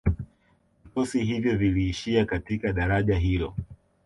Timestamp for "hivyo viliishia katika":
1.25-2.73